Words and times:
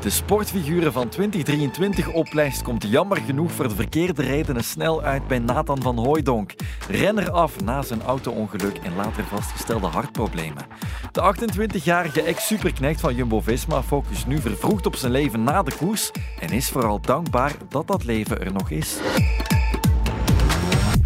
de 0.00 0.10
sportfiguren 0.10 0.92
van 0.92 1.08
2023 1.08 2.12
oplijst 2.12 2.62
komt 2.62 2.90
jammer 2.90 3.16
genoeg 3.16 3.52
voor 3.52 3.68
de 3.68 3.74
verkeerde 3.74 4.22
redenen 4.22 4.64
snel 4.64 5.02
uit 5.02 5.26
bij 5.26 5.38
Nathan 5.38 5.82
van 5.82 5.98
Hooijdonk. 5.98 6.54
Renner 6.88 7.30
af 7.30 7.60
na 7.60 7.82
zijn 7.82 8.02
auto-ongeluk 8.02 8.76
en 8.76 8.96
later 8.96 9.24
vastgestelde 9.24 9.86
hartproblemen. 9.86 10.66
De 11.12 11.34
28-jarige 11.34 12.22
ex-superknecht 12.22 13.00
van 13.00 13.14
Jumbo-Visma 13.14 13.82
focust 13.82 14.26
nu 14.26 14.38
vervroegd 14.38 14.86
op 14.86 14.96
zijn 14.96 15.12
leven 15.12 15.44
na 15.44 15.62
de 15.62 15.72
koers 15.76 16.10
en 16.40 16.50
is 16.50 16.68
vooral 16.68 17.00
dankbaar 17.00 17.52
dat 17.68 17.86
dat 17.86 18.04
leven 18.04 18.40
er 18.40 18.52
nog 18.52 18.70
is. 18.70 18.98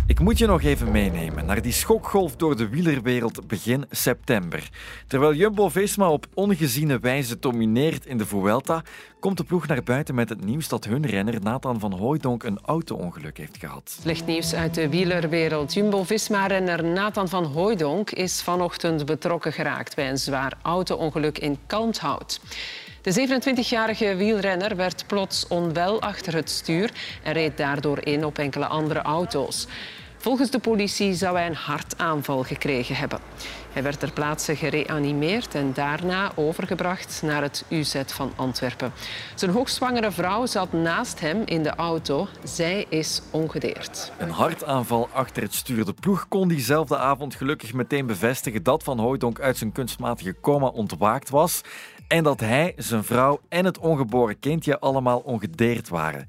Ik 0.06 0.20
moet 0.20 0.38
je 0.38 0.46
nog 0.46 0.62
even 0.62 0.90
meenemen 0.90 1.46
naar 1.46 1.62
die 1.62 1.72
schokgolf 1.72 2.36
door 2.36 2.56
de 2.56 2.68
wielerwereld 2.68 3.46
begin 3.46 3.84
september. 3.90 4.68
Terwijl 5.06 5.34
Jumbo-Visma 5.34 6.10
op 6.10 6.26
ongeziene 6.34 6.98
wijze 6.98 7.38
domineert 7.38 8.06
in 8.06 8.18
de 8.18 8.26
Vuelta, 8.26 8.82
komt 9.20 9.36
de 9.36 9.44
ploeg 9.44 9.66
naar 9.66 9.82
buiten 9.82 10.14
met 10.14 10.28
het 10.28 10.44
nieuws 10.44 10.68
dat 10.68 10.84
hun 10.84 11.06
renner 11.06 11.42
Nathan 11.42 11.80
van 11.80 11.92
Hooijdonk 11.92 12.42
een 12.42 12.58
auto-ongeluk 12.64 13.36
heeft 13.36 13.56
gehad. 13.56 13.96
Slecht 14.00 14.26
nieuws 14.26 14.54
uit 14.54 14.74
de 14.74 14.88
wielerwereld. 14.88 15.74
Jumbo-Visma-renner 15.74 16.84
Nathan 16.84 17.28
van 17.28 17.44
Hooijdonk 17.44 18.10
is 18.10 18.42
vanochtend 18.42 19.04
betrokken 19.06 19.52
geraakt 19.52 19.96
bij 19.96 20.10
een 20.10 20.18
zwaar 20.18 20.58
auto-ongeluk 20.62 21.38
in 21.38 21.58
Kalmthout. 21.66 22.40
De 23.04 23.28
27-jarige 23.28 24.16
wielrenner 24.16 24.76
werd 24.76 25.06
plots 25.06 25.46
onwel 25.48 26.00
achter 26.00 26.34
het 26.34 26.50
stuur 26.50 26.90
en 27.22 27.32
reed 27.32 27.56
daardoor 27.56 28.06
in 28.06 28.24
op 28.24 28.38
enkele 28.38 28.66
andere 28.66 29.02
auto's. 29.02 29.66
Volgens 30.16 30.50
de 30.50 30.58
politie 30.58 31.14
zou 31.14 31.36
hij 31.36 31.46
een 31.46 31.54
hartaanval 31.54 32.42
gekregen 32.42 32.96
hebben. 32.96 33.18
Hij 33.72 33.82
werd 33.82 34.00
ter 34.00 34.12
plaatse 34.12 34.56
gereanimeerd 34.56 35.54
en 35.54 35.72
daarna 35.72 36.32
overgebracht 36.34 37.22
naar 37.24 37.42
het 37.42 37.64
UZ 37.68 38.02
van 38.06 38.32
Antwerpen. 38.36 38.92
Zijn 39.34 39.50
hoogzwangere 39.50 40.10
vrouw 40.10 40.46
zat 40.46 40.72
naast 40.72 41.20
hem 41.20 41.42
in 41.44 41.62
de 41.62 41.74
auto. 41.74 42.28
Zij 42.44 42.86
is 42.88 43.22
ongedeerd. 43.30 44.12
Een 44.18 44.30
hartaanval 44.30 45.08
achter 45.12 45.42
het 45.42 45.54
stuur. 45.54 45.84
De 45.84 45.94
ploeg 46.00 46.28
kon 46.28 46.48
diezelfde 46.48 46.96
avond 46.96 47.34
gelukkig 47.34 47.72
meteen 47.72 48.06
bevestigen 48.06 48.62
dat 48.62 48.82
Van 48.82 48.98
Hooijdonk 48.98 49.40
uit 49.40 49.56
zijn 49.56 49.72
kunstmatige 49.72 50.34
coma 50.40 50.66
ontwaakt 50.66 51.30
was 51.30 51.60
en 52.08 52.24
dat 52.24 52.40
hij, 52.40 52.72
zijn 52.76 53.04
vrouw 53.04 53.40
en 53.48 53.64
het 53.64 53.78
ongeboren 53.78 54.38
kindje 54.38 54.78
allemaal 54.78 55.18
ongedeerd 55.18 55.88
waren. 55.88 56.26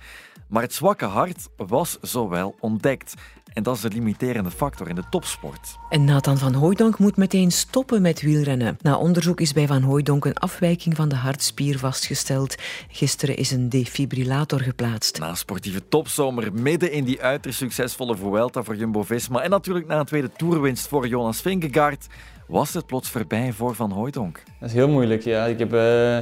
Maar 0.48 0.62
het 0.62 0.74
zwakke 0.74 1.06
hart 1.06 1.48
was 1.58 1.98
zowel 2.02 2.56
ontdekt. 2.60 3.14
En 3.54 3.64
dat 3.64 3.76
is 3.76 3.82
de 3.82 3.90
limiterende 3.90 4.52
factor 4.52 4.90
in 4.90 4.96
de 4.96 5.04
topsport. 5.10 5.78
En 5.90 6.04
Nathan 6.04 6.38
van 6.38 6.54
Hooijdonk 6.54 6.98
moet 6.98 7.18
meteen 7.18 7.52
stoppen 7.52 8.02
met 8.02 8.22
wielrennen. 8.22 8.78
Na 8.82 8.98
onderzoek 8.98 9.42
is 9.42 9.54
bij 9.54 9.68
Van 9.68 9.82
Hooijdonk 9.82 10.26
een 10.26 10.38
afwijking 10.38 10.96
van 10.96 11.10
de 11.10 11.16
hartspier 11.16 11.80
vastgesteld. 11.80 12.56
Gisteren 12.90 13.38
is 13.38 13.52
een 13.52 13.70
defibrillator 13.70 14.60
geplaatst. 14.60 15.20
Na 15.20 15.36
sportieve 15.36 15.88
topzomer, 15.88 16.54
midden 16.54 16.92
in 16.92 17.04
die 17.04 17.22
uiterst 17.22 17.58
succesvolle 17.58 18.18
Vuelta 18.18 18.64
voor 18.64 18.76
Jumbo-Visma 18.76 19.42
en 19.42 19.50
natuurlijk 19.50 19.88
na 19.88 20.00
een 20.00 20.06
tweede 20.06 20.32
toerwinst 20.32 20.88
voor 20.88 21.08
Jonas 21.08 21.42
Vingegaard, 21.42 22.08
was 22.48 22.74
het 22.74 22.86
plots 22.86 23.10
voorbij 23.10 23.54
voor 23.54 23.76
Van 23.76 23.92
Hooijdonk. 23.92 24.44
Dat 24.60 24.70
is 24.70 24.76
heel 24.76 24.90
moeilijk, 24.90 25.22
ja. 25.22 25.46
Ik 25.46 25.60
heb... 25.60 25.74
Uh, 25.74 26.20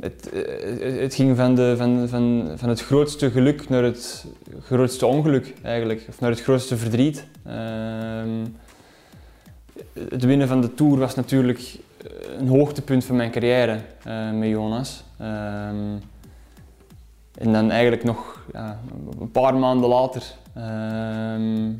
het, 0.00 0.30
eh, 0.30 1.00
het, 1.00 1.14
ging 1.14 1.36
van, 1.36 1.54
de, 1.54 1.74
van, 1.76 2.08
van, 2.08 2.52
van 2.56 2.68
het 2.68 2.80
grootste 2.80 3.30
geluk 3.30 3.68
naar 3.68 3.82
het 3.82 4.26
grootste 4.60 5.06
ongeluk 5.06 5.54
eigenlijk, 5.62 6.06
of 6.08 6.20
naar 6.20 6.30
het 6.30 6.42
grootste 6.42 6.76
verdriet. 6.76 7.26
Ehm, 7.44 8.46
het 10.08 10.24
winnen 10.24 10.48
van 10.48 10.60
de 10.60 10.74
Tour 10.74 10.98
was 10.98 11.14
natuurlijk 11.14 11.78
een 12.38 12.48
hoogtepunt 12.48 13.04
van 13.04 13.16
mijn 13.16 13.30
carrière 13.30 13.78
uh, 14.06 14.32
met 14.32 14.48
Jonas. 14.48 15.04
Ehm, 15.18 15.96
en 17.34 17.52
dan 17.52 17.70
eigenlijk 17.70 18.04
nog 18.04 18.44
een 19.20 19.30
paar 19.30 19.54
maanden 19.54 19.88
later 19.88 20.22
ehm, 20.54 21.72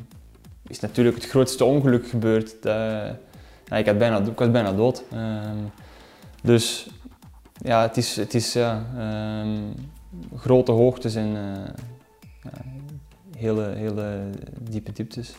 is 0.67 0.79
natuurlijk 0.79 1.15
het 1.15 1.25
grootste 1.25 1.65
ongeluk 1.65 2.07
gebeurd. 2.07 2.55
ik, 3.77 3.87
ik 4.27 4.39
was 4.39 4.51
bijna 4.51 4.73
dood. 4.73 5.03
dus 6.43 6.89
ja, 7.63 7.81
het 7.81 7.97
is, 7.97 8.15
het 8.15 8.33
is 8.33 8.53
ja, 8.53 8.85
um, 9.43 9.73
grote 10.35 10.71
hoogtes 10.71 11.15
en 11.15 11.27
uh, 11.27 11.67
ja, 12.43 12.51
hele, 13.37 13.73
hele 13.75 14.29
diepe 14.59 14.91
dieptes. 14.91 15.33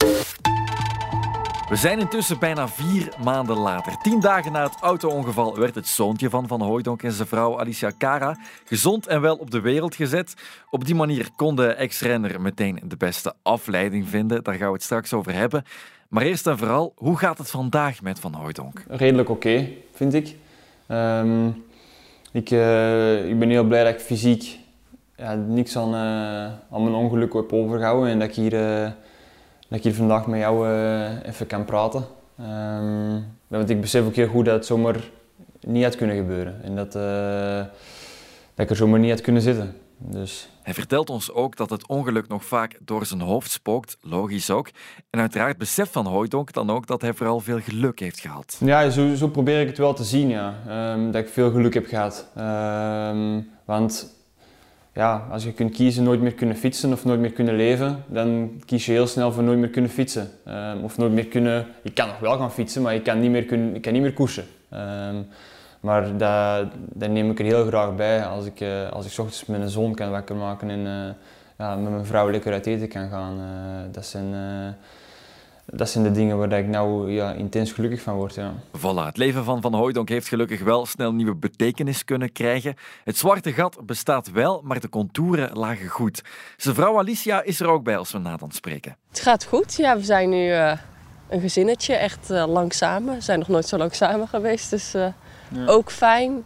We 1.73 1.79
zijn 1.79 1.99
intussen 1.99 2.39
bijna 2.39 2.69
vier 2.69 3.09
maanden 3.25 3.57
later. 3.57 3.97
Tien 4.03 4.21
dagen 4.21 4.53
na 4.53 4.63
het 4.63 4.77
auto-ongeval 4.81 5.59
werd 5.59 5.75
het 5.75 5.87
zoontje 5.87 6.31
van 6.31 6.49
Van 6.49 6.61
Hooijdonk 6.61 7.03
en 7.03 7.13
zijn 7.13 7.29
vrouw 7.29 7.59
Alicia 7.61 7.93
Cara 7.99 8.37
gezond 8.65 9.07
en 9.07 9.21
wel 9.21 9.37
op 9.37 9.51
de 9.51 9.61
wereld 9.61 9.95
gezet. 9.95 10.35
Op 10.71 10.85
die 10.85 10.95
manier 10.95 11.29
kon 11.37 11.57
de 11.57 11.67
ex-renner 11.67 12.41
meteen 12.41 12.81
de 12.85 12.97
beste 12.97 13.35
afleiding 13.43 14.09
vinden. 14.09 14.43
Daar 14.43 14.55
gaan 14.55 14.67
we 14.67 14.73
het 14.73 14.83
straks 14.83 15.13
over 15.13 15.35
hebben. 15.35 15.65
Maar 16.09 16.23
eerst 16.23 16.47
en 16.47 16.59
vooral, 16.59 16.93
hoe 16.97 17.19
gaat 17.19 17.39
het 17.39 17.51
vandaag 17.51 18.03
met 18.03 18.21
Van 18.21 18.35
Hooijdonk? 18.35 18.85
Redelijk 18.89 19.29
oké, 19.29 19.69
vind 19.93 20.15
ik. 20.15 20.35
Um, 20.89 21.65
ik, 22.33 22.51
uh, 22.51 23.29
ik 23.29 23.39
ben 23.39 23.51
heel 23.51 23.65
blij 23.65 23.85
dat 23.85 23.95
ik 23.95 24.01
fysiek 24.01 24.59
ja, 25.17 25.35
niks 25.35 25.77
aan, 25.77 25.95
uh, 25.95 26.75
aan 26.75 26.83
mijn 26.83 26.95
ongeluk 26.95 27.33
heb 27.33 27.53
overgehouden 27.53 28.11
en 28.11 28.19
dat 28.19 28.29
ik 28.29 28.35
hier, 28.35 28.53
uh, 28.53 28.91
dat 29.73 29.81
ik 29.81 29.87
hier 29.87 29.95
vandaag 29.95 30.27
met 30.27 30.41
jou 30.41 30.69
even 31.23 31.47
kan 31.47 31.65
praten. 31.65 32.05
Um, 32.41 33.25
want 33.47 33.71
ik 33.71 33.81
besef 33.81 34.05
ook 34.05 34.15
heel 34.15 34.29
goed 34.29 34.45
dat 34.45 34.55
het 34.55 34.67
zomaar 34.67 34.97
niet 35.61 35.85
had 35.85 35.97
kunnen 35.97 36.17
gebeuren 36.17 36.63
en 36.63 36.77
dat, 36.77 36.93
dat 38.55 38.65
ik 38.65 38.71
er 38.71 38.77
zomaar 38.77 38.99
niet 38.99 39.11
had 39.11 39.21
kunnen 39.21 39.43
zitten. 39.43 39.77
Dus. 39.99 40.49
Hij 40.63 40.75
vertelt 40.75 41.11
ons 41.11 41.33
ook 41.33 41.57
dat 41.57 41.71
het 41.71 41.87
ongeluk 41.87 42.29
nog 42.29 42.45
vaak 42.45 42.79
door 42.85 43.07
zijn 43.07 43.21
hoofd 43.21 43.51
spookt, 43.51 43.97
logisch 44.01 44.51
ook. 44.51 44.71
En 45.11 45.21
uiteraard 45.21 45.59
beseft 45.59 45.93
Van 45.93 46.07
Hooijdonk 46.07 46.53
dan 46.53 46.71
ook 46.71 46.87
dat 46.87 47.01
hij 47.01 47.15
vooral 47.15 47.41
veel 47.41 47.61
geluk 47.61 48.01
heeft 48.01 48.21
gehad. 48.21 48.57
Ja, 48.61 48.91
zo, 48.91 49.15
zo 49.15 49.29
probeer 49.29 49.61
ik 49.61 49.67
het 49.67 49.79
wel 49.79 49.95
te 49.95 50.05
zien, 50.05 50.29
ja. 50.29 50.55
Um, 50.95 51.11
dat 51.11 51.23
ik 51.23 51.29
veel 51.29 51.51
geluk 51.51 51.75
heb 51.75 51.87
gehad. 51.87 52.27
Um, 52.39 53.49
want 53.65 54.21
ja, 54.93 55.27
als 55.31 55.45
je 55.45 55.53
kunt 55.53 55.73
kiezen 55.73 56.05
nooit 56.05 56.21
meer 56.21 56.35
kunnen 56.35 56.57
fietsen 56.57 56.93
of 56.93 57.05
nooit 57.05 57.21
meer 57.21 57.33
kunnen 57.33 57.57
leven, 57.57 58.05
dan 58.07 58.51
kies 58.65 58.87
je 58.87 58.93
heel 58.93 59.07
snel 59.07 59.33
voor 59.33 59.43
nooit 59.43 59.59
meer 59.59 59.69
kunnen 59.69 59.91
fietsen. 59.91 60.31
Um, 60.49 60.85
of 60.85 60.99
nooit 60.99 61.13
meer 61.13 61.27
kunnen... 61.27 61.67
Ik 61.83 61.95
kan 61.95 62.07
nog 62.07 62.19
wel 62.19 62.39
gaan 62.39 62.53
fietsen, 62.53 62.83
maar 62.83 62.95
ik 62.95 63.03
kan 63.03 63.21
niet 63.21 63.31
meer, 63.31 63.45
kunnen, 63.45 63.75
ik 63.75 63.83
kan 63.83 63.93
niet 63.93 64.03
meer 64.03 64.13
koersen. 64.13 64.45
Maar 65.81 66.19
dat, 66.19 66.67
dat 66.75 67.11
neem 67.11 67.31
ik 67.31 67.39
er 67.39 67.45
heel 67.45 67.67
graag 67.67 67.97
bij 67.97 68.25
als 68.25 68.47
ik, 68.47 68.61
uh, 68.61 68.91
als 68.91 69.07
ik 69.07 69.19
ochtends 69.19 69.47
mijn 69.47 69.69
zoon 69.69 69.95
kan 69.95 70.11
wakker 70.11 70.37
maken 70.37 70.71
en 70.71 70.79
uh, 70.79 71.15
ja, 71.59 71.77
met 71.77 71.93
mijn 71.93 72.05
vrouw 72.05 72.31
lekker 72.31 72.53
uit 72.53 72.67
eten 72.67 72.89
kan 72.89 73.09
gaan. 73.09 73.39
Uh, 73.39 73.93
dat, 73.93 74.07
zijn, 74.07 74.35
dat 75.67 75.91
zijn 75.91 76.05
de 76.05 76.11
dingen 76.11 76.39
waar 76.39 76.53
ik 76.53 76.67
nou 76.67 77.11
ja, 77.11 77.33
intens 77.33 77.73
gelukkig 77.73 78.03
van 78.03 78.15
word. 78.15 78.35
Ja. 78.35 78.55
Voilà, 78.79 79.05
het 79.05 79.17
leven 79.17 79.45
van 79.45 79.61
Van 79.61 79.75
Hooijdonk 79.75 80.09
heeft 80.09 80.29
gelukkig 80.29 80.63
wel 80.63 80.87
snel 80.87 81.13
nieuwe 81.13 81.35
betekenis 81.35 82.05
kunnen 82.05 82.33
krijgen. 82.33 82.75
Het 83.05 83.17
zwarte 83.17 83.53
gat 83.53 83.87
bestaat 83.87 84.31
wel, 84.31 84.61
maar 84.65 84.81
de 84.81 84.89
contouren 84.89 85.57
lagen 85.59 85.89
goed. 85.89 86.23
Zijn 86.57 86.75
vrouw 86.75 86.99
Alicia 86.99 87.43
is 87.43 87.61
er 87.61 87.67
ook 87.67 87.85
bij 87.85 87.97
als 87.97 88.13
we 88.13 88.19
Nathan 88.19 88.51
spreken. 88.51 88.97
Het 89.09 89.21
gaat 89.21 89.45
goed, 89.45 89.75
ja. 89.75 89.97
We 89.97 90.05
zijn 90.05 90.29
nu 90.29 90.51
een 91.29 91.41
gezinnetje, 91.41 91.95
echt 91.95 92.29
lang 92.29 92.73
samen. 92.73 93.15
We 93.15 93.21
zijn 93.21 93.39
nog 93.39 93.49
nooit 93.49 93.69
zo 93.69 93.77
lang 93.77 93.95
samen 93.95 94.29
geweest, 94.29 94.71
dus 94.71 94.95
ook 95.67 95.91
fijn, 95.91 96.45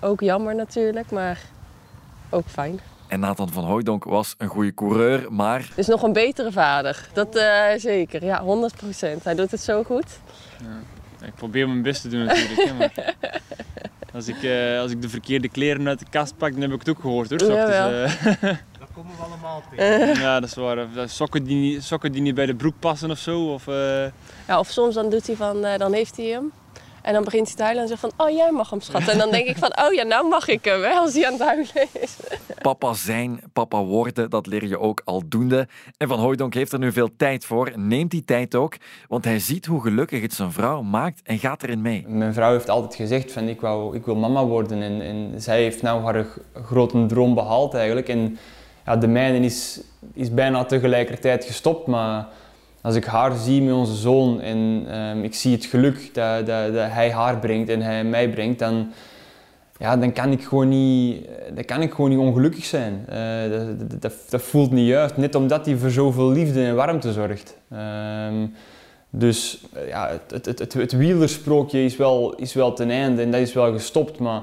ook 0.00 0.20
jammer 0.20 0.54
natuurlijk, 0.54 1.10
maar 1.10 1.40
ook 2.30 2.46
fijn. 2.46 2.80
En 3.08 3.20
Nathan 3.20 3.48
van 3.48 3.64
Hooijdonk 3.64 4.04
was 4.04 4.34
een 4.38 4.48
goede 4.48 4.74
coureur, 4.74 5.32
maar... 5.32 5.68
Is 5.74 5.86
nog 5.86 6.02
een 6.02 6.12
betere 6.12 6.52
vader, 6.52 7.08
dat 7.12 7.36
uh, 7.36 7.66
zeker. 7.76 8.24
Ja, 8.24 8.42
100% 8.42 9.22
Hij 9.22 9.34
doet 9.34 9.50
het 9.50 9.60
zo 9.60 9.82
goed. 9.82 10.20
Ja. 10.60 11.26
Ik 11.26 11.34
probeer 11.34 11.68
mijn 11.68 11.82
best 11.82 12.02
te 12.02 12.08
doen 12.08 12.24
natuurlijk. 12.24 12.64
hè, 12.64 12.74
maar 12.74 13.14
als, 14.14 14.28
ik, 14.28 14.42
uh, 14.42 14.80
als 14.80 14.90
ik 14.90 15.02
de 15.02 15.08
verkeerde 15.08 15.48
kleren 15.48 15.88
uit 15.88 15.98
de 15.98 16.06
kast 16.10 16.36
pak, 16.36 16.52
dan 16.52 16.60
heb 16.60 16.72
ik 16.72 16.78
het 16.78 16.88
ook 16.88 17.00
gehoord 17.00 17.30
hoor. 17.30 17.52
Ja. 17.52 17.90
Uh... 18.02 18.10
Dat 18.78 18.88
komen 18.94 19.16
we 19.16 19.22
allemaal 19.22 19.62
tegen. 19.70 20.20
ja, 20.24 20.40
dat 20.40 20.48
is 20.48 20.54
waar. 20.54 20.86
Sokken 21.06 21.44
die, 21.44 21.56
niet, 21.56 21.84
sokken 21.84 22.12
die 22.12 22.22
niet 22.22 22.34
bij 22.34 22.46
de 22.46 22.54
broek 22.54 22.74
passen 22.78 23.10
of 23.10 23.18
zo. 23.18 23.52
Of, 23.52 23.66
ja, 24.46 24.58
of 24.58 24.68
soms 24.68 24.94
dan 24.94 25.10
doet 25.10 25.26
hij 25.26 25.36
van, 25.36 25.62
dan 25.62 25.92
heeft 25.92 26.16
hij 26.16 26.26
hem. 26.26 26.52
En 27.08 27.14
dan 27.14 27.24
begint 27.24 27.46
hij 27.46 27.56
te 27.56 27.62
huilen 27.62 27.82
en 27.82 27.88
zegt 27.88 28.00
van, 28.00 28.12
oh 28.16 28.30
jij 28.30 28.50
mag 28.50 28.70
hem 28.70 28.80
schat. 28.80 29.08
En 29.08 29.18
dan 29.18 29.30
denk 29.30 29.46
ik 29.46 29.56
van, 29.56 29.72
oh 29.86 29.92
ja, 29.92 30.02
nou 30.02 30.28
mag 30.28 30.48
ik 30.48 30.64
hem, 30.64 30.82
hè, 30.82 30.90
als 30.90 31.14
hij 31.14 31.26
aan 31.26 31.32
het 31.32 31.42
huilen 31.42 31.88
is. 32.00 32.16
Papa 32.62 32.94
zijn, 32.94 33.40
papa 33.52 33.82
worden, 33.82 34.30
dat 34.30 34.46
leer 34.46 34.66
je 34.66 34.78
ook 34.78 35.02
aldoende. 35.04 35.68
En 35.96 36.08
Van 36.08 36.18
Hooijdonk 36.18 36.54
heeft 36.54 36.72
er 36.72 36.78
nu 36.78 36.92
veel 36.92 37.16
tijd 37.16 37.44
voor. 37.44 37.72
Neemt 37.74 38.10
die 38.10 38.24
tijd 38.24 38.54
ook, 38.54 38.76
want 39.06 39.24
hij 39.24 39.38
ziet 39.38 39.66
hoe 39.66 39.82
gelukkig 39.82 40.22
het 40.22 40.32
zijn 40.32 40.52
vrouw 40.52 40.82
maakt 40.82 41.20
en 41.22 41.38
gaat 41.38 41.62
erin 41.62 41.82
mee. 41.82 42.04
Mijn 42.08 42.34
vrouw 42.34 42.52
heeft 42.52 42.68
altijd 42.68 42.94
gezegd 42.94 43.32
van, 43.32 43.48
ik, 43.48 43.60
wou, 43.60 43.96
ik 43.96 44.04
wil 44.04 44.16
mama 44.16 44.44
worden. 44.44 44.82
En, 44.82 45.00
en 45.00 45.40
zij 45.40 45.62
heeft 45.62 45.82
nou 45.82 46.04
haar 46.04 46.26
grote 46.64 47.06
droom 47.06 47.34
behaald 47.34 47.74
eigenlijk. 47.74 48.08
En 48.08 48.38
ja, 48.86 48.96
de 48.96 49.06
mijne 49.06 49.38
is, 49.38 49.80
is 50.12 50.34
bijna 50.34 50.64
tegelijkertijd 50.64 51.44
gestopt, 51.44 51.86
maar 51.86 52.26
als 52.88 52.96
ik 52.96 53.04
haar 53.04 53.36
zie 53.36 53.62
met 53.62 53.74
onze 53.74 53.94
zoon 53.94 54.40
en 54.40 54.86
um, 54.98 55.24
ik 55.24 55.34
zie 55.34 55.52
het 55.52 55.64
geluk 55.64 56.14
dat, 56.14 56.46
dat, 56.46 56.72
hij 56.74 57.10
haar 57.10 57.38
brengt 57.38 57.68
en 57.68 57.80
hij 57.80 58.04
mij 58.04 58.30
brengt, 58.30 58.58
dan, 58.58 58.92
ja, 59.78 59.96
dan 59.96 60.12
kan 60.12 60.32
ik 60.32 60.44
gewoon 60.44 60.68
niet, 60.68 61.26
dan 61.54 61.64
kan 61.64 61.82
ik 61.82 61.92
gewoon 61.92 62.10
niet 62.10 62.18
ongelukkig 62.18 62.64
zijn. 62.64 63.06
Uh, 63.08 63.50
dat, 63.78 64.00
dat, 64.00 64.12
dat, 64.28 64.42
voelt 64.42 64.70
niet 64.70 64.86
juist, 64.86 65.16
net 65.16 65.34
omdat 65.34 65.66
hij 65.66 65.76
voor 65.76 65.90
zoveel 65.90 66.30
liefde 66.30 66.64
en 66.64 66.74
warmte 66.74 67.12
zorgt. 67.12 67.56
Ehm, 67.70 68.46
dus 69.10 69.64
ja, 69.86 70.08
het, 70.08 70.46
het, 70.46 70.58
het, 70.58 70.72
het, 70.72 70.92
wielersprookje 70.92 71.84
is 71.84 71.96
wel, 71.96 72.34
is 72.34 72.54
wel 72.54 72.72
ten 72.72 72.90
einde 72.90 73.22
en 73.22 73.30
dat 73.30 73.40
is 73.40 73.52
wel 73.52 73.72
gestopt, 73.72 74.18
maar 74.18 74.42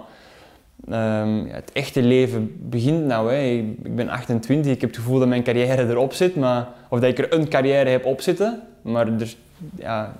um, 0.90 1.48
ja, 1.48 1.54
het 1.54 1.72
echte 1.72 2.02
leven 2.02 2.70
begint 2.70 3.06
nou. 3.06 3.32
Hè. 3.32 3.42
Ik 3.84 3.96
ben 3.96 4.10
28, 4.10 4.72
ik 4.72 4.82
heb 4.82 4.90
het 4.90 5.00
gevoel 5.00 5.20
dat 5.20 5.28
mijn 5.28 5.44
carrière 5.44 5.88
erop 5.88 6.14
zit, 6.14 6.36
maar, 6.36 6.68
of 6.90 7.00
dat 7.00 7.10
ik 7.10 7.18
er 7.18 7.34
een 7.34 7.48
carrière 7.48 7.90
heb 7.90 8.06
op 8.06 8.22
zitten, 8.22 8.62
maar 8.82 9.08
er, 9.08 9.36
ja, 9.76 10.16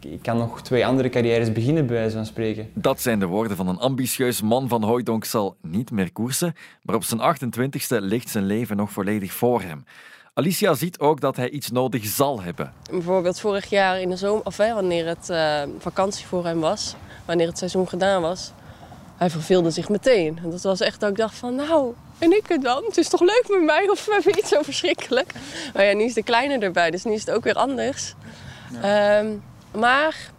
ik, 0.00 0.22
kan 0.22 0.36
nog 0.36 0.62
twee 0.62 0.86
andere 0.86 1.08
carrières 1.08 1.52
beginnen, 1.52 1.86
bij 1.86 1.96
wijze 1.96 2.16
van 2.16 2.26
spreken. 2.26 2.70
Dat 2.74 3.00
zijn 3.00 3.18
de 3.18 3.26
woorden 3.26 3.56
van 3.56 3.68
een 3.68 3.78
ambitieus 3.78 4.42
man 4.42 4.68
van 4.68 4.82
Hooydonk 4.82 5.24
zal 5.24 5.56
niet 5.60 5.90
meer 5.90 6.12
koersen, 6.12 6.54
maar 6.82 6.94
op 6.94 7.04
zijn 7.04 7.20
28ste 7.20 7.96
ligt 7.98 8.28
zijn 8.28 8.44
leven 8.44 8.76
nog 8.76 8.92
volledig 8.92 9.32
voor 9.32 9.62
hem. 9.62 9.84
Alicia 10.34 10.74
ziet 10.74 10.98
ook 10.98 11.20
dat 11.20 11.36
hij 11.36 11.50
iets 11.50 11.70
nodig 11.70 12.04
zal 12.04 12.42
hebben. 12.42 12.72
Bijvoorbeeld 12.90 13.40
vorig 13.40 13.70
jaar 13.70 14.00
in 14.00 14.10
de 14.10 14.16
zomer, 14.16 14.44
of 14.44 14.56
hè, 14.56 14.74
wanneer 14.74 15.06
het 15.06 15.28
uh, 15.30 15.62
vakantie 15.78 16.26
voor 16.26 16.44
hem 16.44 16.60
was, 16.60 16.94
wanneer 17.24 17.46
het 17.46 17.58
seizoen 17.58 17.88
gedaan 17.88 18.22
was, 18.22 18.52
hij 19.16 19.30
verveelde 19.30 19.70
zich 19.70 19.88
meteen. 19.88 20.38
En 20.42 20.50
dat 20.50 20.62
was 20.62 20.80
echt 20.80 21.00
dat 21.00 21.10
ik 21.10 21.16
dacht 21.16 21.34
van, 21.34 21.54
nou, 21.54 21.94
en 22.18 22.32
ik 22.36 22.48
het 22.48 22.62
dan? 22.62 22.84
Het 22.84 22.96
is 22.96 23.08
toch 23.08 23.20
leuk 23.20 23.44
met 23.48 23.62
mij 23.62 23.88
of 23.88 24.04
we 24.06 24.32
niet 24.34 24.46
zo 24.46 24.62
verschrikkelijk? 24.62 25.32
Maar 25.74 25.84
ja, 25.84 25.94
nu 25.94 26.04
is 26.04 26.14
de 26.14 26.22
kleine 26.22 26.58
erbij, 26.58 26.90
dus 26.90 27.04
nu 27.04 27.12
is 27.12 27.26
het 27.26 27.30
ook 27.30 27.44
weer 27.44 27.54
anders. 27.54 28.14
Ehm, 28.82 29.26
maar 29.76 30.30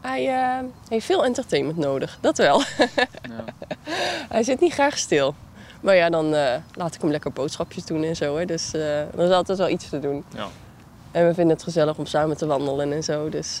hij 0.00 0.26
uh, 0.26 0.68
heeft 0.88 1.06
veel 1.06 1.24
entertainment 1.24 1.78
nodig, 1.78 2.18
dat 2.20 2.38
wel. 2.38 2.58
ja. 2.58 3.44
hij 4.34 4.42
zit 4.42 4.60
niet 4.60 4.72
graag 4.72 4.98
stil. 4.98 5.34
Maar 5.80 5.94
ja, 5.94 6.10
dan 6.10 6.34
uh, 6.34 6.54
laat 6.74 6.94
ik 6.94 7.00
hem 7.00 7.10
lekker 7.10 7.32
boodschapjes 7.32 7.84
doen 7.84 8.04
en 8.04 8.16
zo. 8.16 8.36
Hè. 8.36 8.44
Dus 8.44 8.74
uh, 8.74 9.00
er 9.00 9.20
is 9.20 9.30
altijd 9.30 9.58
wel 9.58 9.68
iets 9.68 9.88
te 9.88 9.98
doen. 9.98 10.24
Ja. 10.34 10.46
En 11.10 11.26
we 11.26 11.34
vinden 11.34 11.54
het 11.54 11.64
gezellig 11.64 11.98
om 11.98 12.06
samen 12.06 12.36
te 12.36 12.46
wandelen 12.46 12.92
en 12.92 13.02
zo. 13.02 13.28
Dus 13.28 13.60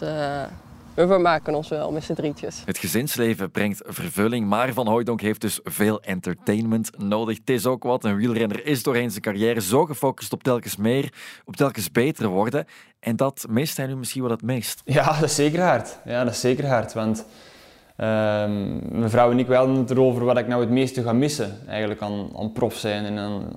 we 0.98 1.06
vermaken 1.06 1.54
ons 1.54 1.68
wel 1.68 1.92
met 1.92 2.04
z'n 2.04 2.12
drietjes. 2.12 2.62
Het 2.64 2.78
gezinsleven 2.78 3.50
brengt 3.50 3.82
vervulling, 3.86 4.46
maar 4.46 4.72
Van 4.72 4.86
Hooijdonk 4.86 5.20
heeft 5.20 5.40
dus 5.40 5.60
veel 5.62 6.00
entertainment 6.00 6.90
nodig. 6.98 7.38
Het 7.38 7.50
is 7.50 7.66
ook 7.66 7.82
wat. 7.82 8.04
Een 8.04 8.16
wielrenner 8.16 8.66
is 8.66 8.82
doorheen 8.82 9.10
zijn 9.10 9.22
carrière 9.22 9.60
zo 9.60 9.84
gefocust 9.84 10.32
op 10.32 10.42
telkens 10.42 10.76
meer, 10.76 11.12
op 11.44 11.56
telkens 11.56 11.92
beter 11.92 12.28
worden. 12.28 12.66
En 13.00 13.16
dat 13.16 13.46
mist 13.48 13.76
hij 13.76 13.86
nu 13.86 13.96
misschien 13.96 14.22
wel 14.22 14.30
het 14.30 14.42
meest. 14.42 14.82
Ja, 14.84 15.12
dat 15.12 15.22
is 15.22 15.34
zeker 15.34 15.62
hard. 15.62 15.98
Ja, 16.04 16.24
dat 16.24 16.32
is 16.32 16.40
zeker 16.40 16.66
hard. 16.66 16.92
Want 16.92 17.18
um, 17.18 18.80
mijn 18.98 19.10
vrouw 19.10 19.30
en 19.30 19.38
ik 19.38 19.46
hadden 19.46 19.76
het 19.76 19.90
erover 19.90 20.24
wat 20.24 20.38
ik 20.38 20.46
nou 20.46 20.60
het 20.60 20.70
meeste 20.70 21.02
ga 21.02 21.12
missen. 21.12 21.58
Eigenlijk 21.66 22.02
aan, 22.02 22.30
aan 22.36 22.52
prof 22.52 22.74
zijn. 22.74 23.04
En 23.04 23.18
aan, 23.18 23.48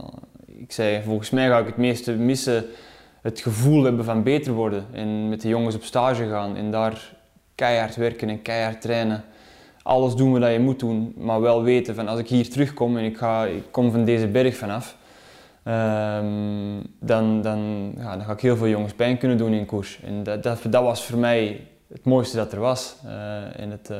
ik 0.45 0.71
zei, 0.71 1.03
volgens 1.03 1.29
mij 1.29 1.47
ga 1.47 1.59
ik 1.59 1.65
het 1.65 1.77
meeste 1.77 2.13
missen 2.13 2.65
het 3.21 3.39
gevoel 3.39 3.83
hebben 3.83 4.05
van 4.05 4.23
beter 4.23 4.53
worden. 4.53 4.85
En 4.91 5.29
met 5.29 5.41
de 5.41 5.47
jongens 5.47 5.75
op 5.75 5.83
stage 5.83 6.27
gaan 6.27 6.55
en 6.55 6.71
daar 6.71 7.19
keihard 7.56 7.95
werken 7.95 8.30
en 8.30 8.42
keihard 8.42 8.81
trainen. 8.81 9.24
Alles 9.83 10.15
doen 10.15 10.39
wat 10.39 10.51
je 10.51 10.59
moet 10.59 10.80
doen, 10.80 11.13
maar 11.18 11.42
wel 11.42 11.63
weten 11.63 11.95
van 11.95 12.07
als 12.07 12.19
ik 12.19 12.27
hier 12.27 12.50
terugkom 12.50 12.98
en 12.98 13.03
ik, 13.03 13.18
ga, 13.18 13.45
ik 13.45 13.63
kom 13.71 13.92
van 13.92 14.06
deze 14.06 14.27
berg 14.27 14.56
vanaf, 14.56 14.95
um, 15.65 16.81
dan, 17.00 17.42
dan, 17.42 17.94
ja, 17.98 18.15
dan 18.15 18.25
ga 18.25 18.31
ik 18.31 18.42
heel 18.42 18.57
veel 18.57 18.68
jongens 18.68 18.94
pijn 18.94 19.18
kunnen 19.18 19.38
doen 19.38 19.53
in 19.53 19.65
koers. 19.65 20.00
En 20.03 20.24
dat, 20.24 20.44
dat, 20.44 20.59
dat 20.69 20.83
was 20.83 21.06
voor 21.06 21.19
mij 21.19 21.68
het 21.88 22.06
mooiste 22.06 22.38
dat 22.38 22.51
er 22.51 22.59
was. 22.59 22.95
Uh, 23.06 23.12
het, 23.69 23.89
uh, 23.89 23.98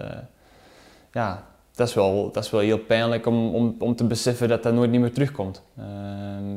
ja, 1.12 1.44
dat 1.82 1.90
is 1.90 1.96
wel, 1.96 2.32
dat 2.32 2.44
is 2.44 2.50
wel 2.50 2.60
heel 2.60 2.78
pijnlijk 2.78 3.26
om, 3.26 3.56
om, 3.56 3.76
om 3.80 3.96
te 3.96 4.04
beseffen 4.04 4.48
dat 4.48 4.64
dat 4.64 4.74
nooit 4.74 4.92
niet 4.92 5.00
meer 5.00 5.14
terugkomt. 5.14 5.64
Uh, 5.80 5.86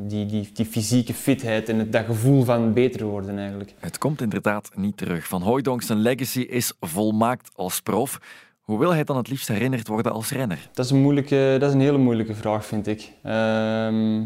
die, 0.06 0.26
die, 0.26 0.50
die 0.52 0.66
fysieke 0.66 1.14
fitheid 1.14 1.68
en 1.68 1.78
het, 1.78 1.92
dat 1.92 2.04
gevoel 2.04 2.42
van 2.42 2.72
beter 2.72 3.06
worden 3.06 3.38
eigenlijk. 3.38 3.74
Het 3.78 3.98
komt 3.98 4.20
inderdaad 4.20 4.70
niet 4.74 4.96
terug. 4.96 5.26
Van 5.26 5.42
Hooijdonk 5.42 5.82
zijn 5.82 5.98
legacy 5.98 6.40
is 6.40 6.72
volmaakt 6.80 7.50
als 7.54 7.80
prof. 7.80 8.20
Hoe 8.60 8.78
wil 8.78 8.92
hij 8.92 9.04
dan 9.04 9.16
het 9.16 9.28
liefst 9.28 9.48
herinnerd 9.48 9.88
worden 9.88 10.12
als 10.12 10.30
renner? 10.30 10.68
Dat 10.72 10.84
is 10.84 10.90
een, 10.90 11.00
moeilijke, 11.00 11.56
dat 11.58 11.68
is 11.68 11.74
een 11.74 11.80
hele 11.80 11.98
moeilijke 11.98 12.34
vraag, 12.34 12.66
vind 12.66 12.86
ik. 12.86 13.12
Uh, 13.26 14.20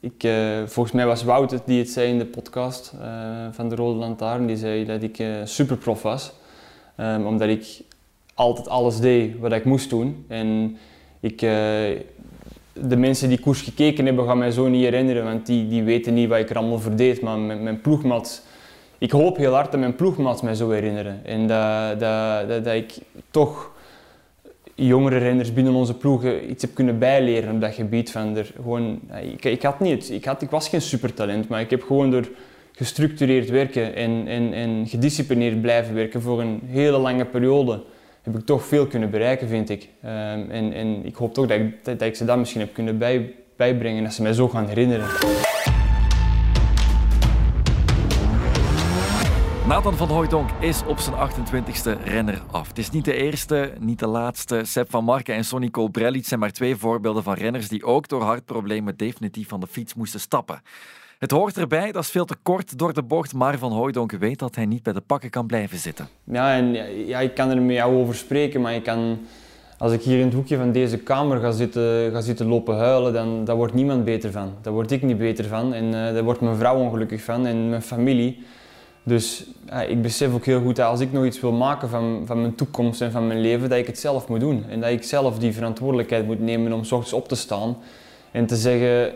ik 0.00 0.24
uh, 0.24 0.66
volgens 0.66 0.94
mij 0.94 1.06
was 1.06 1.22
Wout 1.22 1.50
het 1.50 1.62
die 1.66 1.78
het 1.78 1.90
zei 1.90 2.08
in 2.08 2.18
de 2.18 2.26
podcast 2.26 2.92
uh, 2.94 3.46
van 3.52 3.68
de 3.68 3.74
Rode 3.74 3.98
Lantaarn. 3.98 4.46
Die 4.46 4.56
zei 4.56 4.84
dat 4.84 5.02
ik 5.02 5.18
uh, 5.18 5.36
superprof 5.44 6.02
was. 6.02 6.32
Um, 6.96 7.26
omdat 7.26 7.48
ik 7.48 7.82
altijd 8.40 8.68
alles 8.68 9.00
deed 9.00 9.38
wat 9.38 9.52
ik 9.52 9.64
moest 9.64 9.90
doen. 9.90 10.24
En 10.28 10.76
ik, 11.20 11.42
uh, 11.42 11.50
de 12.72 12.96
mensen 12.96 13.28
die 13.28 13.40
koers 13.40 13.60
gekeken 13.60 14.06
hebben, 14.06 14.26
gaan 14.26 14.38
mij 14.38 14.50
zo 14.50 14.68
niet 14.68 14.84
herinneren, 14.84 15.24
want 15.24 15.46
die, 15.46 15.68
die 15.68 15.82
weten 15.82 16.14
niet 16.14 16.28
wat 16.28 16.38
ik 16.38 16.50
er 16.50 16.56
allemaal 16.56 16.78
voor 16.78 16.96
deed. 16.96 17.20
Maar 17.20 17.38
mijn, 17.38 17.62
mijn 17.62 17.80
ik 18.98 19.10
hoop 19.10 19.36
heel 19.36 19.52
hard 19.52 19.70
dat 19.70 19.80
mijn 19.80 19.94
ploegmat 19.94 20.42
mij 20.42 20.54
zo 20.54 20.70
herinneren. 20.70 21.20
En 21.24 21.46
dat, 21.46 22.00
dat, 22.00 22.64
dat, 22.64 22.74
ik 22.74 22.98
toch 23.30 23.70
jongere 24.74 25.18
renners 25.18 25.52
binnen 25.52 25.74
onze 25.74 25.94
ploegen 25.94 26.50
iets 26.50 26.62
heb 26.62 26.74
kunnen 26.74 26.98
bijleren 26.98 27.54
op 27.54 27.60
dat 27.60 27.74
gebied. 27.74 28.10
Van 28.10 28.36
er 28.36 28.52
gewoon, 28.56 29.00
ik, 29.22 29.44
ik, 29.44 29.62
had 29.62 29.80
niet, 29.80 30.10
ik, 30.10 30.24
had, 30.24 30.42
ik 30.42 30.50
was 30.50 30.68
geen 30.68 30.80
supertalent, 30.82 31.48
maar 31.48 31.60
ik 31.60 31.70
heb 31.70 31.82
gewoon 31.82 32.10
door 32.10 32.28
gestructureerd 32.72 33.50
werken 33.50 33.94
en, 33.94 34.26
en, 34.26 34.52
en 34.52 34.86
gedisciplineerd 34.86 35.60
blijven 35.60 35.94
werken 35.94 36.22
voor 36.22 36.40
een 36.40 36.60
hele 36.66 36.98
lange 36.98 37.24
periode 37.24 37.82
heb 38.22 38.36
ik 38.36 38.44
toch 38.44 38.64
veel 38.64 38.86
kunnen 38.86 39.10
bereiken, 39.10 39.48
vind 39.48 39.68
ik. 39.68 39.88
Um, 40.04 40.10
en, 40.50 40.72
en 40.72 41.06
ik 41.06 41.14
hoop 41.14 41.34
toch 41.34 41.46
dat 41.46 41.58
ik, 41.58 41.84
dat, 41.84 42.02
ik 42.02 42.16
ze 42.16 42.24
dat 42.24 42.38
misschien 42.38 42.60
heb 42.60 42.74
kunnen 42.74 42.98
bij, 42.98 43.34
bijbrengen, 43.56 44.02
dat 44.02 44.12
ze 44.12 44.22
mij 44.22 44.32
zo 44.32 44.48
gaan 44.48 44.66
herinneren. 44.66 45.06
Nathan 49.70 49.94
van 49.94 50.08
Hooijdonk 50.08 50.50
is 50.60 50.82
op 50.86 50.98
zijn 50.98 51.16
28e 51.16 52.02
renner 52.04 52.42
af. 52.50 52.68
Het 52.68 52.78
is 52.78 52.90
niet 52.90 53.04
de 53.04 53.14
eerste, 53.14 53.72
niet 53.78 53.98
de 53.98 54.06
laatste. 54.06 54.60
Seb 54.64 54.90
van 54.90 55.04
Marken 55.04 55.34
en 55.34 55.44
Sonny 55.44 55.70
Colbrelli 55.70 56.22
zijn 56.22 56.40
maar 56.40 56.50
twee 56.50 56.76
voorbeelden 56.76 57.22
van 57.22 57.34
renners 57.34 57.68
die 57.68 57.84
ook 57.84 58.08
door 58.08 58.22
hartproblemen 58.22 58.96
definitief 58.96 59.48
van 59.48 59.60
de 59.60 59.66
fiets 59.66 59.94
moesten 59.94 60.20
stappen. 60.20 60.62
Het 61.18 61.30
hoort 61.30 61.56
erbij, 61.56 61.92
dat 61.92 62.02
is 62.02 62.10
veel 62.10 62.24
te 62.24 62.36
kort 62.42 62.78
door 62.78 62.92
de 62.92 63.02
bocht, 63.02 63.34
maar 63.34 63.58
Van 63.58 63.72
Hooijdonk 63.72 64.12
weet 64.12 64.38
dat 64.38 64.54
hij 64.54 64.66
niet 64.66 64.82
bij 64.82 64.92
de 64.92 65.00
pakken 65.00 65.30
kan 65.30 65.46
blijven 65.46 65.78
zitten. 65.78 66.08
Ja, 66.24 66.56
en 66.56 66.72
ja, 67.06 67.20
ik 67.20 67.34
kan 67.34 67.50
er 67.50 67.62
met 67.62 67.76
jou 67.76 67.96
over 67.96 68.14
spreken, 68.14 68.60
maar 68.60 68.74
ik 68.74 68.84
kan, 68.84 69.18
als 69.78 69.92
ik 69.92 70.02
hier 70.02 70.18
in 70.18 70.24
het 70.24 70.34
hoekje 70.34 70.56
van 70.56 70.72
deze 70.72 70.98
kamer 70.98 71.40
ga 71.40 71.50
zitten, 71.50 72.10
ga 72.12 72.20
zitten 72.20 72.46
lopen 72.46 72.76
huilen, 72.76 73.12
dan 73.12 73.44
daar 73.44 73.56
wordt 73.56 73.74
niemand 73.74 74.04
beter 74.04 74.30
van. 74.30 74.52
Daar 74.62 74.72
word 74.72 74.90
ik 74.90 75.02
niet 75.02 75.18
beter 75.18 75.44
van 75.44 75.74
en 75.74 75.84
uh, 75.84 75.92
daar 75.92 76.24
wordt 76.24 76.40
mijn 76.40 76.56
vrouw 76.56 76.76
ongelukkig 76.76 77.22
van 77.22 77.46
en 77.46 77.68
mijn 77.68 77.82
familie. 77.82 78.44
Dus 79.02 79.44
ik 79.88 80.02
besef 80.02 80.34
ook 80.34 80.44
heel 80.44 80.60
goed 80.60 80.76
dat 80.76 80.86
als 80.86 81.00
ik 81.00 81.12
nog 81.12 81.24
iets 81.24 81.40
wil 81.40 81.52
maken 81.52 81.88
van, 81.88 82.22
van 82.24 82.40
mijn 82.40 82.54
toekomst 82.54 83.00
en 83.00 83.10
van 83.10 83.26
mijn 83.26 83.40
leven, 83.40 83.68
dat 83.68 83.78
ik 83.78 83.86
het 83.86 83.98
zelf 83.98 84.28
moet 84.28 84.40
doen. 84.40 84.64
En 84.68 84.80
dat 84.80 84.90
ik 84.90 85.02
zelf 85.02 85.38
die 85.38 85.52
verantwoordelijkheid 85.52 86.26
moet 86.26 86.40
nemen 86.40 86.72
om 86.72 86.84
s 86.84 86.92
ochtends 86.92 87.12
op 87.12 87.28
te 87.28 87.34
staan 87.34 87.76
en 88.30 88.46
te 88.46 88.56
zeggen 88.56 89.12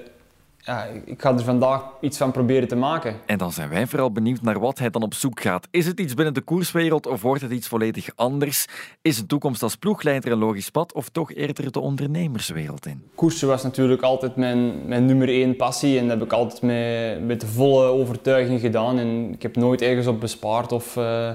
ja, 0.64 0.86
ik 1.04 1.22
ga 1.22 1.32
er 1.32 1.42
vandaag 1.44 1.82
iets 2.00 2.18
van 2.18 2.32
proberen 2.32 2.68
te 2.68 2.76
maken. 2.76 3.16
En 3.26 3.38
dan 3.38 3.52
zijn 3.52 3.68
wij 3.68 3.86
vooral 3.86 4.12
benieuwd 4.12 4.42
naar 4.42 4.60
wat 4.60 4.78
hij 4.78 4.90
dan 4.90 5.02
op 5.02 5.14
zoek 5.14 5.40
gaat. 5.40 5.68
Is 5.70 5.86
het 5.86 6.00
iets 6.00 6.14
binnen 6.14 6.34
de 6.34 6.40
koerswereld 6.40 7.06
of 7.06 7.22
wordt 7.22 7.42
het 7.42 7.50
iets 7.50 7.68
volledig 7.68 8.08
anders? 8.14 8.66
Is 9.02 9.18
een 9.18 9.26
toekomst 9.26 9.62
als 9.62 9.76
ploegleider 9.76 10.32
een 10.32 10.38
logisch 10.38 10.70
pad 10.70 10.92
of 10.92 11.08
toch 11.08 11.32
eerder 11.32 11.72
de 11.72 11.80
ondernemerswereld 11.80 12.86
in? 12.86 13.02
Koersen 13.14 13.48
was 13.48 13.62
natuurlijk 13.62 14.02
altijd 14.02 14.36
mijn, 14.36 14.88
mijn 14.88 15.04
nummer 15.04 15.28
één 15.28 15.56
passie 15.56 15.98
en 15.98 16.08
dat 16.08 16.18
heb 16.18 16.26
ik 16.26 16.32
altijd 16.32 16.62
met, 16.62 17.26
met 17.26 17.40
de 17.40 17.46
volle 17.46 17.84
overtuiging 17.86 18.60
gedaan. 18.60 18.98
En 18.98 19.32
ik 19.32 19.42
heb 19.42 19.56
nooit 19.56 19.82
ergens 19.82 20.06
op 20.06 20.20
bespaard 20.20 20.72
of... 20.72 20.96
Uh, 20.96 21.30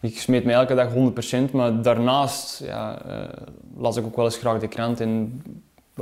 ik 0.00 0.18
smeet 0.18 0.44
me 0.44 0.52
elke 0.52 0.74
dag 0.74 0.88
100%, 1.48 1.52
maar 1.52 1.82
daarnaast 1.82 2.62
ja, 2.64 3.06
uh, 3.06 3.22
las 3.76 3.96
ik 3.96 4.04
ook 4.04 4.16
wel 4.16 4.24
eens 4.24 4.36
graag 4.36 4.60
de 4.60 4.68
krant 4.68 5.00
en 5.00 5.42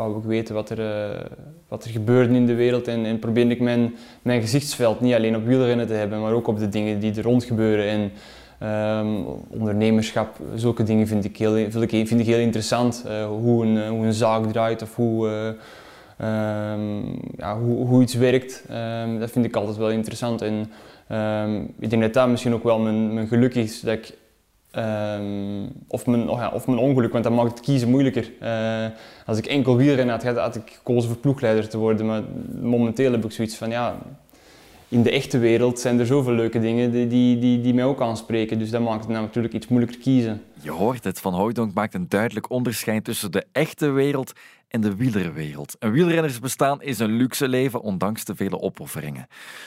wou 0.01 0.19
ik 0.19 0.25
weten 0.25 0.55
wat 0.55 0.71
er, 0.71 0.79
uh, 0.79 1.21
wat 1.69 1.85
er 1.85 1.91
gebeurde 1.91 2.35
in 2.35 2.47
de 2.47 2.55
wereld 2.55 2.89
en, 2.89 3.05
en 3.05 3.19
probeerde 3.19 3.55
ik 3.55 3.61
mijn, 3.61 3.95
mijn 4.23 4.41
gezichtsveld 4.41 5.01
niet 5.01 5.15
alleen 5.15 5.37
op 5.37 5.47
wielrennen 5.47 5.87
te 5.87 5.93
hebben, 5.93 6.21
maar 6.21 6.33
ook 6.33 6.47
op 6.47 6.59
de 6.59 6.69
dingen 6.69 7.01
die 7.01 7.15
er 7.15 7.23
rond 7.23 7.45
gebeuren. 7.45 7.87
En, 7.89 8.13
um, 8.99 9.25
ondernemerschap, 9.49 10.37
zulke 10.55 10.83
dingen 10.83 11.07
vind 11.07 11.25
ik 11.25 11.37
heel, 11.37 11.55
vind 11.55 11.93
ik, 11.93 12.09
vind 12.09 12.21
ik 12.21 12.27
heel 12.27 12.39
interessant. 12.39 13.05
Uh, 13.07 13.27
hoe, 13.27 13.67
een, 13.67 13.89
hoe 13.89 14.07
een 14.07 14.13
zaak 14.13 14.45
draait 14.45 14.83
of 14.83 14.97
hoe, 14.97 15.27
um, 15.29 17.19
ja, 17.37 17.59
hoe, 17.59 17.87
hoe 17.87 18.03
iets 18.03 18.15
werkt. 18.15 18.65
Um, 18.71 19.19
dat 19.19 19.31
vind 19.31 19.45
ik 19.45 19.57
altijd 19.57 19.77
wel 19.77 19.91
interessant. 19.91 20.43
En 20.43 20.71
ik 21.79 21.91
denk 21.91 22.03
dat 22.03 22.15
dat 22.15 22.29
misschien 22.29 22.55
ook 22.55 22.65
wel 22.65 22.79
mijn, 22.79 23.15
mijn 23.15 23.29
geluk 23.29 23.55
is, 23.55 23.81
dat 23.81 24.13
Um, 24.77 25.73
of, 25.89 26.07
mijn, 26.07 26.29
oh 26.29 26.39
ja, 26.39 26.51
of 26.51 26.67
mijn 26.67 26.79
ongeluk, 26.79 27.13
want 27.13 27.25
dat 27.25 27.33
maakt 27.33 27.51
het 27.51 27.61
kiezen 27.61 27.91
moeilijker. 27.91 28.31
Uh, 28.43 28.87
als 29.27 29.39
ik 29.39 29.47
enkel 29.47 29.77
wielrennen 29.77 30.15
had, 30.15 30.37
had 30.37 30.57
ik 30.57 30.71
gekozen 30.71 31.11
voor 31.11 31.19
ploegleider 31.19 31.69
te 31.69 31.79
worden. 31.79 32.07
Maar 32.07 32.23
momenteel 32.61 33.13
heb 33.13 33.25
ik 33.25 33.33
zoiets 33.33 33.57
van, 33.57 33.71
ja, 33.71 33.99
in 34.89 35.03
de 35.03 35.11
echte 35.11 35.39
wereld 35.39 35.79
zijn 35.79 35.99
er 35.99 36.07
zoveel 36.07 36.33
leuke 36.33 36.61
dingen 36.61 36.91
die, 36.91 37.07
die, 37.07 37.39
die, 37.39 37.61
die 37.61 37.75
mij 37.75 37.85
ook 37.85 38.01
aanspreken. 38.01 38.59
Dus 38.59 38.71
dat 38.71 38.81
maakt 38.81 39.05
het 39.05 39.13
natuurlijk 39.13 39.55
iets 39.55 39.69
moeilijker 39.69 40.01
kiezen. 40.01 40.43
Je 40.63 40.71
hoort 40.71 41.05
het, 41.05 41.21
Van 41.21 41.35
Hooydonk 41.35 41.75
maakt 41.75 41.95
een 41.95 42.09
duidelijk 42.09 42.51
onderscheid 42.51 43.05
tussen 43.05 43.33
de 43.33 43.47
echte 43.53 43.91
wereld 43.91 44.33
en 44.71 44.81
de 44.81 44.97
wielerwereld. 44.97 45.77
Een 45.79 45.93
wielrennersbestaan 45.93 46.83
is 46.83 46.99
een 46.99 47.11
luxe 47.11 47.49
leven, 47.49 47.81
ondanks 47.81 48.25
de 48.25 48.35
vele 48.35 48.61
opofferingen. 48.61 49.27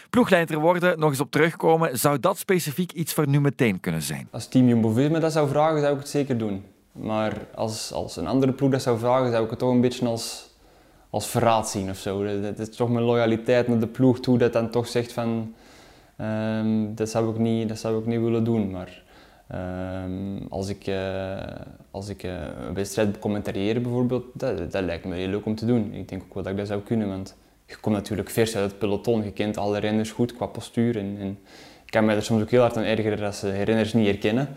Ploegleider 0.10 0.60
worden, 0.60 1.00
nog 1.00 1.10
eens 1.10 1.20
op 1.20 1.32
terugkomen, 1.32 2.00
zou 2.00 2.20
dat 2.20 2.38
specifiek 2.38 2.92
iets 2.92 3.14
voor 3.14 3.28
nu 3.28 3.42
meteen 3.42 3.80
kunnen 3.80 4.02
zijn? 4.02 4.28
Als 4.32 4.48
Team 4.48 4.68
Jumbo-Visma 4.68 5.20
dat 5.20 5.32
zou 5.32 5.50
vragen, 5.50 5.80
zou 5.80 5.94
ik 5.94 6.00
het 6.00 6.10
zeker 6.10 6.38
doen. 6.38 6.64
Maar 6.92 7.34
als, 7.56 7.92
als 7.92 8.18
een 8.18 8.28
andere 8.28 8.52
ploeg 8.52 8.72
dat 8.72 8.82
zou 8.82 9.00
vragen, 9.00 9.32
zou 9.32 9.44
ik 9.44 9.50
het 9.50 9.60
toch 9.60 9.72
een 9.72 9.82
beetje 9.82 10.06
als, 10.06 10.50
als 11.10 11.28
verraad 11.28 11.70
zien 11.70 11.90
of 11.90 11.98
zo. 11.98 12.26
Het 12.26 12.60
is 12.60 12.76
toch 12.76 12.90
mijn 12.90 13.06
loyaliteit 13.06 13.68
naar 13.68 13.80
de 13.80 13.88
ploeg 13.88 14.20
toe 14.20 14.38
dat 14.38 14.54
dan 14.54 14.70
toch 14.70 14.88
zegt 14.88 15.14
van... 15.14 15.54
Um, 16.22 16.96
dat, 16.96 17.10
zou 17.10 17.30
ik 17.30 17.38
niet, 17.38 17.70
dat 17.70 17.80
zou 17.80 18.00
ik 18.00 18.06
niet 18.06 18.20
willen 18.20 18.44
doen, 18.44 18.72
maar... 18.72 19.03
Um, 19.52 20.46
als 20.50 20.70
ik, 20.70 20.88
uh, 20.88 21.38
als 21.92 22.10
ik 22.10 22.24
uh, 22.24 22.32
een 22.68 22.74
wedstrijd 22.74 23.20
commentariëren 23.20 23.82
bijvoorbeeld, 23.82 24.26
dat, 24.34 24.72
dat, 24.72 24.84
lijkt 24.84 25.06
me 25.06 25.16
heel 25.16 25.28
leuk 25.28 25.46
om 25.46 25.56
te 25.56 25.66
doen. 25.66 25.94
Ik 25.94 26.10
denk 26.10 26.24
ook 26.24 26.34
wel 26.34 26.44
dat 26.44 26.52
ik 26.52 26.58
dat 26.58 26.68
zou 26.68 26.82
kunnen, 26.82 27.08
want 27.08 27.36
je 27.66 27.78
komt 27.78 27.96
natuurlijk 27.96 28.30
vers 28.30 28.56
uit 28.56 28.70
het 28.70 28.80
peloton. 28.80 29.24
Je 29.24 29.32
kent 29.32 29.58
alle 29.58 29.78
renners 29.78 30.12
goed 30.12 30.36
qua 30.36 30.46
postuur. 30.46 30.98
En, 30.98 31.16
en 31.20 31.38
ik 31.86 31.92
kan 31.92 32.06
mij 32.06 32.16
er 32.16 32.24
soms 32.24 32.42
ook 32.42 32.50
heel 32.50 32.62
hard 32.62 32.78
aan 32.78 32.84
ergeren 32.84 33.26
als 33.26 33.40
ze 33.40 33.64
renners 33.64 33.94
niet 33.94 34.08
herkennen. 34.08 34.48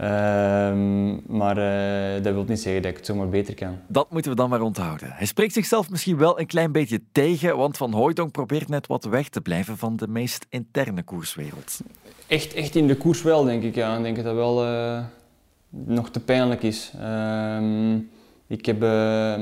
Um, 0.00 1.22
maar 1.26 1.58
uh, 1.58 2.22
dat 2.22 2.34
wil 2.34 2.44
niet 2.44 2.60
zeggen 2.60 2.82
dat 2.82 2.90
ik 2.90 2.96
het 2.96 3.06
zomaar 3.06 3.28
beter 3.28 3.54
kan. 3.54 3.78
Dat 3.86 4.10
moeten 4.10 4.30
we 4.30 4.36
dan 4.36 4.48
maar 4.48 4.60
onthouden. 4.60 5.10
Hij 5.12 5.26
spreekt 5.26 5.52
zichzelf 5.52 5.90
misschien 5.90 6.16
wel 6.16 6.40
een 6.40 6.46
klein 6.46 6.72
beetje 6.72 7.00
tegen, 7.12 7.56
want 7.56 7.76
Van 7.76 7.92
Hooydonk 7.92 8.32
probeert 8.32 8.68
net 8.68 8.86
wat 8.86 9.04
weg 9.04 9.28
te 9.28 9.40
blijven 9.40 9.76
van 9.78 9.96
de 9.96 10.08
meest 10.08 10.46
interne 10.48 11.02
koerswereld. 11.02 11.80
Echt, 12.28 12.54
echt 12.54 12.74
in 12.74 12.86
de 12.86 12.96
koers 12.96 13.22
wel, 13.22 13.44
denk 13.44 13.62
ik. 13.62 13.74
Ja. 13.74 13.96
Ik 13.96 14.02
denk 14.02 14.16
dat 14.16 14.24
dat 14.24 14.34
wel 14.34 14.64
uh, 14.64 15.00
nog 15.68 16.10
te 16.10 16.20
pijnlijk 16.20 16.62
is. 16.62 16.92
Um, 17.56 18.10
ik 18.46 18.66
heb... 18.66 18.82
Uh, 18.82 19.34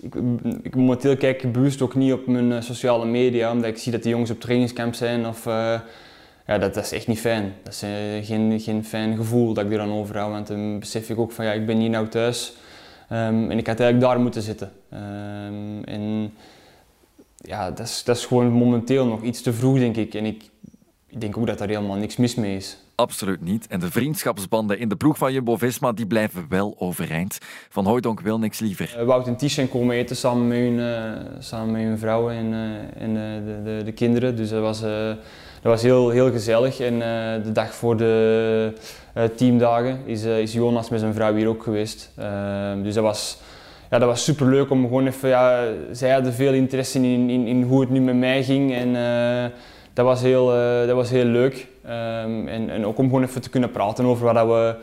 ik, 0.00 0.14
ik, 0.62 0.76
momenteel 0.76 1.16
kijk 1.16 1.42
ik 1.42 1.52
bewust 1.52 1.82
ook 1.82 1.94
niet 1.94 2.12
op 2.12 2.26
mijn 2.26 2.52
eh, 2.52 2.60
sociale 2.60 3.06
media, 3.06 3.52
omdat 3.52 3.70
ik 3.70 3.78
zie 3.78 3.92
dat 3.92 4.02
de 4.02 4.08
jongens 4.08 4.30
op 4.30 4.40
trainingscamp 4.40 4.94
zijn 4.94 5.26
of 5.26 5.44
ja, 5.44 6.58
dat, 6.58 6.74
dat, 6.74 6.84
is 6.84 6.92
echt 6.92 7.06
niet 7.06 7.20
fijn. 7.20 7.54
Dat 7.62 7.72
is 7.72 7.82
geen, 8.26 8.60
geen 8.60 8.84
fijn 8.84 9.16
gevoel 9.16 9.54
dat 9.54 9.64
ik 9.64 9.72
er 9.72 9.78
dan 9.78 9.92
over 9.92 10.18
hou. 10.18 10.32
Want 10.32 10.46
dan 10.46 10.78
besef 10.78 11.10
ik 11.10 11.18
ook 11.18 11.32
van 11.32 11.44
ja, 11.44 11.52
ik 11.52 11.66
ben 11.66 11.78
hier 11.78 11.90
nou 11.90 12.08
thuis 12.08 12.56
um, 13.12 13.50
en 13.50 13.58
ik 13.58 13.66
had 13.66 13.80
eigenlijk 13.80 14.00
daar 14.00 14.20
moeten 14.20 14.42
zitten. 14.42 14.72
En 15.84 16.32
ja, 17.36 17.70
dat 17.70 17.86
is, 17.86 18.04
dat 18.04 18.16
is 18.16 18.26
gewoon 18.26 18.50
momenteel 18.50 19.06
nog 19.06 19.22
iets 19.22 19.42
te 19.42 19.52
vroeg, 19.52 19.78
denk 19.78 19.96
ik. 19.96 20.14
En 20.14 20.24
ik, 20.24 20.50
ik 21.10 21.20
denk 21.20 21.36
ook 21.36 21.46
dat 21.46 21.58
daar 21.58 21.68
helemaal 21.68 21.96
niks 21.96 22.16
mis 22.16 22.34
mee 22.34 22.56
is. 22.56 22.76
Absoluut 22.94 23.40
niet. 23.40 23.66
En 23.66 23.80
de 23.80 23.90
vriendschapsbanden 23.90 24.78
in 24.78 24.88
de 24.88 24.96
ploeg 24.96 25.18
van 25.18 25.32
Jumbo-Visma 25.32 25.92
die 25.92 26.06
blijven 26.06 26.46
wel 26.48 26.74
overeind. 26.78 27.38
Van 27.68 27.86
Hooydonk 27.86 28.20
wil 28.20 28.38
niks 28.38 28.58
liever. 28.58 28.96
Uh, 28.98 29.04
Wout 29.04 29.26
en 29.26 29.36
Ties 29.36 29.60
komen 29.70 29.96
eten 29.96 30.16
samen 30.16 30.48
met 30.48 30.58
hun, 30.58 30.78
uh, 30.78 31.12
samen 31.38 31.72
met 31.72 31.82
hun 31.82 31.98
vrouwen 31.98 32.34
en, 32.34 32.52
uh, 32.52 33.02
en 33.02 33.14
de, 33.14 33.62
de, 33.64 33.84
de, 33.84 33.92
kinderen. 33.92 34.36
Dus 34.36 34.48
dat 34.48 34.60
was 34.60 34.80
dat 34.80 35.72
was 35.72 35.82
heel, 35.82 36.10
heel 36.10 36.30
gezellig. 36.30 36.80
En 36.80 36.98
de 37.42 37.52
dag 37.52 37.74
voor 37.74 37.96
de 37.96 38.72
teamdagen 39.36 39.98
is, 40.04 40.22
is 40.24 40.52
Jonas 40.52 40.88
met 40.88 41.00
zijn 41.00 41.14
vrouw 41.14 41.34
hier 41.34 41.48
ook 41.48 41.62
geweest. 41.62 42.10
Ehm, 42.16 42.82
dus 42.82 42.94
dat 42.94 43.04
was, 43.04 43.38
ja, 43.90 43.98
dat 43.98 44.08
was 44.08 44.24
super 44.24 44.46
leuk 44.46 44.70
om 44.70 44.82
gewoon 44.82 45.06
even. 45.06 45.28
Ja, 45.28 45.64
zij 45.92 46.10
hadden 46.10 46.32
veel 46.32 46.52
interesse 46.52 46.98
in, 46.98 47.30
in, 47.30 47.46
in 47.46 47.62
hoe 47.62 47.80
het 47.80 47.90
nu 47.90 48.00
met 48.00 48.16
mij 48.16 48.44
ging. 48.44 48.74
En 48.74 48.96
dat, 49.92 50.04
was 50.04 50.20
heel, 50.20 50.46
dat 50.86 50.96
was 50.96 51.10
heel 51.10 51.24
leuk. 51.24 51.68
Um, 51.84 52.48
en, 52.48 52.70
en 52.70 52.86
ook 52.86 52.98
om 52.98 53.04
gewoon 53.04 53.22
even 53.22 53.40
te 53.40 53.50
kunnen 53.50 53.70
praten 53.70 54.04
over 54.04 54.24
wat 54.24 54.34
dat 54.34 54.46
we 54.46 54.76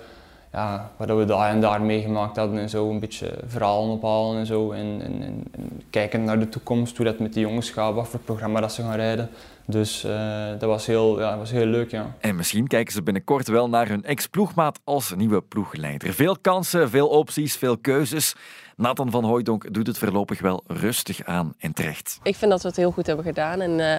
ja, 0.51 0.91
wat 0.97 1.17
we 1.17 1.25
daar 1.25 1.49
en 1.49 1.61
daar 1.61 1.81
meegemaakt 1.81 2.37
hadden 2.37 2.59
en 2.59 2.69
zo, 2.69 2.89
een 2.89 2.99
beetje 2.99 3.33
verhalen 3.47 3.89
ophalen 3.89 4.39
en 4.39 4.45
zo. 4.45 4.71
En, 4.71 5.01
en, 5.03 5.21
en, 5.21 5.81
kijken 5.89 6.23
naar 6.23 6.39
de 6.39 6.49
toekomst, 6.49 6.97
hoe 6.97 7.05
dat 7.05 7.19
met 7.19 7.33
de 7.33 7.39
jongens 7.39 7.69
gaat, 7.69 7.93
wat 7.93 8.07
voor 8.07 8.19
programma 8.19 8.59
dat 8.59 8.73
ze 8.73 8.81
gaan 8.81 8.95
rijden. 8.95 9.29
Dus 9.65 10.05
uh, 10.05 10.49
dat, 10.49 10.69
was 10.69 10.85
heel, 10.85 11.19
ja, 11.19 11.29
dat 11.29 11.39
was 11.39 11.51
heel 11.51 11.65
leuk, 11.65 11.91
ja. 11.91 12.15
En 12.19 12.35
misschien 12.35 12.67
kijken 12.67 12.93
ze 12.93 13.03
binnenkort 13.03 13.47
wel 13.47 13.69
naar 13.69 13.87
hun 13.87 14.03
ex-ploegmaat 14.03 14.79
als 14.83 15.13
nieuwe 15.15 15.41
ploegleider. 15.41 16.13
Veel 16.13 16.37
kansen, 16.41 16.89
veel 16.89 17.07
opties, 17.07 17.55
veel 17.55 17.77
keuzes. 17.77 18.35
Nathan 18.75 19.11
van 19.11 19.23
Hooijdonk 19.23 19.73
doet 19.73 19.87
het 19.87 19.97
voorlopig 19.97 20.41
wel 20.41 20.63
rustig 20.67 21.23
aan 21.23 21.53
en 21.57 21.73
terecht. 21.73 22.19
Ik 22.23 22.35
vind 22.35 22.51
dat 22.51 22.61
we 22.61 22.67
het 22.67 22.77
heel 22.77 22.91
goed 22.91 23.07
hebben 23.07 23.25
gedaan. 23.25 23.61
En 23.61 23.79
uh, 23.79 23.95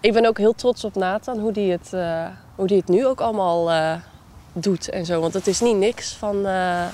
ik 0.00 0.12
ben 0.12 0.26
ook 0.26 0.38
heel 0.38 0.54
trots 0.54 0.84
op 0.84 0.94
Nathan, 0.94 1.38
hoe 1.38 1.52
die 1.52 1.70
het, 1.70 1.90
uh, 1.94 2.26
hoe 2.54 2.66
die 2.66 2.76
het 2.76 2.88
nu 2.88 3.06
ook 3.06 3.20
allemaal 3.20 3.70
doet 4.52 4.88
en 4.88 5.06
zo. 5.06 5.20
Want 5.20 5.34
het 5.34 5.46
is 5.46 5.60
niet 5.60 5.76
niks 5.76 6.12
van, 6.12 6.36
uh, 6.46 6.84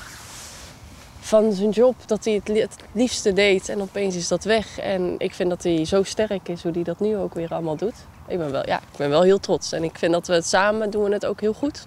van 1.20 1.52
zijn 1.52 1.70
job 1.70 1.94
dat 2.06 2.24
hij 2.24 2.34
het, 2.34 2.48
het 2.48 2.76
liefste 2.92 3.32
deed 3.32 3.68
en 3.68 3.80
opeens 3.80 4.16
is 4.16 4.28
dat 4.28 4.44
weg. 4.44 4.78
En 4.78 5.14
ik 5.18 5.34
vind 5.34 5.48
dat 5.48 5.62
hij 5.62 5.84
zo 5.84 6.02
sterk 6.02 6.48
is 6.48 6.62
hoe 6.62 6.72
hij 6.72 6.82
dat 6.82 7.00
nu 7.00 7.16
ook 7.16 7.34
weer 7.34 7.52
allemaal 7.52 7.76
doet. 7.76 7.94
Ik 8.28 8.38
ben 8.38 8.50
wel, 8.50 8.66
ja, 8.66 8.76
ik 8.76 8.96
ben 8.96 9.08
wel 9.08 9.22
heel 9.22 9.40
trots 9.40 9.72
en 9.72 9.84
ik 9.84 9.98
vind 9.98 10.12
dat 10.12 10.26
we 10.26 10.34
het 10.34 10.46
samen 10.46 10.90
doen 10.90 11.12
het 11.12 11.26
ook 11.26 11.40
heel 11.40 11.52
goed. 11.52 11.86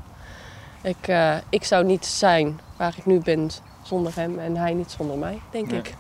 Ik, 0.82 1.14
ik 1.50 1.64
zou 1.64 1.86
niet 1.86 2.06
zijn 2.06 2.60
waar 2.78 2.94
ik 2.98 3.06
nu 3.06 3.20
ben 3.20 3.50
zonder 3.84 4.16
hem 4.16 4.40
en 4.40 4.58
hij 4.58 4.74
niet 4.74 4.92
zonder 4.92 5.18
mij, 5.18 5.42
denk 5.52 5.72
ik. 5.72 5.96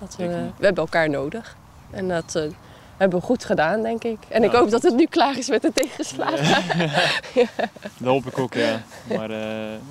Dat 0.00 0.16
we, 0.16 0.26
we 0.56 0.64
hebben 0.64 0.84
elkaar 0.84 1.10
nodig. 1.10 1.56
En 1.90 2.08
dat, 2.08 2.48
hebben 2.96 3.18
we 3.18 3.24
goed 3.24 3.44
gedaan, 3.44 3.82
denk 3.82 4.04
ik. 4.04 4.18
En 4.28 4.44
ik 4.44 4.50
hoop 4.50 4.70
dat 4.70 4.82
het 4.82 4.94
nu 4.94 5.06
klaar 5.06 5.38
is 5.38 5.48
met 5.48 5.62
de 5.62 5.72
tegenslagen. 5.72 6.64
ja. 7.34 7.46
Dat 7.98 8.08
hoop 8.08 8.26
ik 8.26 8.38
ook, 8.38 8.54
ja. 8.54 8.82
Maar 9.16 9.30
uh, 9.30 9.36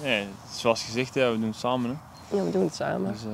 nee, 0.01 0.27
zoals 0.51 0.83
gezegd, 0.83 1.13
ja, 1.13 1.31
we 1.31 1.39
doen 1.39 1.47
het 1.47 1.55
samen. 1.55 1.89
Hè. 1.89 1.95
Ja, 2.37 2.43
we 2.43 2.51
doen 2.51 2.63
het 2.63 2.75
samen. 2.75 3.11
Dus, 3.11 3.23
uh... 3.23 3.31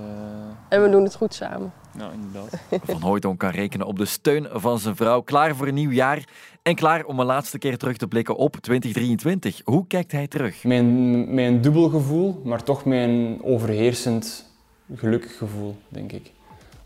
En 0.70 0.84
we 0.84 0.90
doen 0.90 1.04
het 1.04 1.16
goed 1.16 1.34
samen. 1.34 1.74
Nou, 1.94 2.14
inderdaad. 2.14 2.60
Van 2.84 3.02
Hooydonk 3.02 3.40
kan 3.40 3.50
rekenen 3.50 3.88
op 3.88 3.98
de 3.98 4.06
steun 4.06 4.48
van 4.52 4.80
zijn 4.80 4.96
vrouw. 4.96 5.22
Klaar 5.22 5.56
voor 5.56 5.68
een 5.68 5.74
nieuw 5.74 5.92
jaar 5.92 6.24
en 6.62 6.76
klaar 6.76 7.06
om 7.06 7.20
een 7.20 7.26
laatste 7.26 7.58
keer 7.58 7.78
terug 7.78 7.98
te 7.98 8.08
blikken 8.08 8.36
op 8.36 8.56
2023. 8.56 9.62
Hoe 9.64 9.88
kijkt 9.88 10.12
hij 10.12 10.28
terug? 10.28 10.64
Mijn, 10.64 11.34
mijn 11.34 11.62
dubbel 11.62 11.90
gevoel, 11.90 12.42
maar 12.44 12.64
toch 12.64 12.86
mijn 12.86 13.44
overheersend 13.44 14.50
gelukkig 14.96 15.38
gevoel, 15.38 15.76
denk 15.88 16.12
ik. 16.12 16.32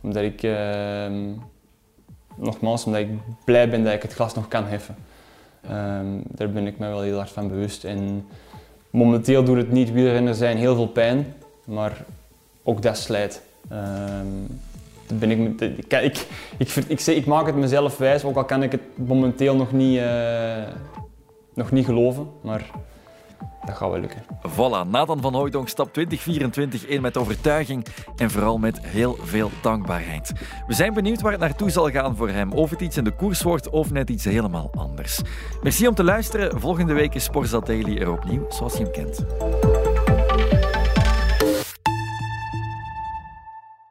Omdat 0.01 0.23
ik... 0.23 0.43
Uh 0.43 1.07
nogmaals, 2.35 2.85
omdat 2.85 3.01
ik 3.01 3.09
blij 3.43 3.69
ben 3.69 3.83
dat 3.83 3.93
ik 3.93 4.01
het 4.01 4.13
glas 4.13 4.33
nog 4.33 4.47
kan 4.47 4.65
heffen. 4.65 4.95
Um, 5.71 6.23
daar 6.27 6.49
ben 6.49 6.67
ik 6.67 6.79
me 6.79 6.87
wel 6.87 7.01
heel 7.01 7.17
hard 7.17 7.29
van 7.29 7.47
bewust. 7.47 7.83
En 7.83 8.27
momenteel 8.89 9.43
doet 9.43 9.57
het 9.57 9.71
niet 9.71 9.91
wielrennen 9.91 10.35
zijn 10.35 10.57
heel 10.57 10.75
veel 10.75 10.87
pijn, 10.87 11.33
maar 11.65 12.05
ook 12.63 12.81
dat 12.81 12.97
slijt. 12.97 13.41
Um, 13.71 14.59
ben 15.13 15.31
ik, 15.31 15.61
ik, 15.61 15.93
ik, 15.93 16.27
ik, 16.57 16.75
ik, 16.87 17.01
ik, 17.01 17.25
maak 17.25 17.45
het 17.45 17.55
mezelf 17.55 17.97
wijs, 17.97 18.23
ook 18.23 18.35
al 18.35 18.45
kan 18.45 18.63
ik 18.63 18.71
het 18.71 18.81
momenteel 18.95 19.55
nog 19.55 19.71
niet, 19.71 19.97
uh, 19.97 20.63
nog 21.53 21.71
niet 21.71 21.85
geloven. 21.85 22.27
Maar 22.41 22.69
dat 23.65 23.75
gaat 23.75 23.89
wel 23.89 23.99
lukken. 23.99 24.23
Voilà, 24.49 24.89
Nathan 24.89 25.21
van 25.21 25.33
Hooydonk 25.33 25.67
stapt 25.67 25.93
2024 25.93 26.85
in 26.85 27.01
met 27.01 27.17
overtuiging 27.17 27.85
en 28.15 28.31
vooral 28.31 28.57
met 28.57 28.85
heel 28.85 29.17
veel 29.21 29.51
dankbaarheid. 29.61 30.33
We 30.67 30.73
zijn 30.73 30.93
benieuwd 30.93 31.21
waar 31.21 31.31
het 31.31 31.41
naartoe 31.41 31.69
zal 31.69 31.89
gaan 31.89 32.15
voor 32.15 32.29
hem. 32.29 32.51
Of 32.51 32.69
het 32.69 32.81
iets 32.81 32.97
in 32.97 33.03
de 33.03 33.15
koers 33.15 33.41
wordt 33.41 33.69
of 33.69 33.91
net 33.91 34.09
iets 34.09 34.25
helemaal 34.25 34.71
anders. 34.75 35.21
Merci 35.61 35.87
om 35.87 35.95
te 35.95 36.03
luisteren. 36.03 36.59
Volgende 36.59 36.93
week 36.93 37.15
is 37.15 37.23
Sporza 37.23 37.59
Daily 37.59 37.97
er 37.97 38.11
opnieuw, 38.11 38.45
zoals 38.49 38.77
je 38.77 38.83
hem 38.83 38.91
kent. 38.91 39.74